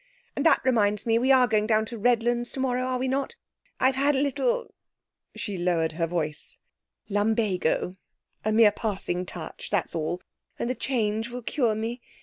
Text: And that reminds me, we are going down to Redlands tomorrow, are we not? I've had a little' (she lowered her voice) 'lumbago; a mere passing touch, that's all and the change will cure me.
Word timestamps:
And 0.35 0.43
that 0.47 0.61
reminds 0.65 1.05
me, 1.05 1.19
we 1.19 1.31
are 1.31 1.45
going 1.45 1.67
down 1.67 1.85
to 1.85 1.97
Redlands 1.99 2.51
tomorrow, 2.51 2.81
are 2.81 2.97
we 2.97 3.07
not? 3.07 3.35
I've 3.79 3.93
had 3.97 4.15
a 4.15 4.19
little' 4.19 4.73
(she 5.35 5.59
lowered 5.59 5.91
her 5.91 6.07
voice) 6.07 6.57
'lumbago; 7.07 7.93
a 8.43 8.51
mere 8.51 8.71
passing 8.71 9.27
touch, 9.27 9.69
that's 9.69 9.93
all 9.93 10.19
and 10.57 10.67
the 10.67 10.73
change 10.73 11.29
will 11.29 11.43
cure 11.43 11.75
me. 11.75 12.01